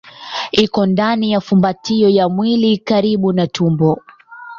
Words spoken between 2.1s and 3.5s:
mwili karibu na